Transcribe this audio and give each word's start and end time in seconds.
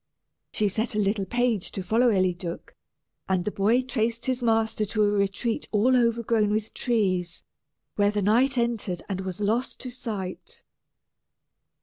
She 0.51 0.67
set 0.67 0.95
a 0.95 0.99
little 0.99 1.27
page 1.27 1.69
to 1.73 1.83
follow 1.83 2.09
Eliduc, 2.09 2.73
and 3.29 3.45
the 3.45 3.51
boy 3.51 3.83
traced 3.83 4.25
his 4.25 4.41
master 4.41 4.83
to 4.83 5.03
a 5.03 5.07
retreat 5.11 5.69
all 5.71 5.95
overgrown 5.95 6.49
with 6.49 6.73
trees, 6.73 7.43
where 7.97 8.09
the 8.09 8.23
knight 8.23 8.57
entered 8.57 9.03
and 9.07 9.21
was 9.21 9.39
lost 9.39 9.79
to 9.81 9.91
sight. 9.91 10.63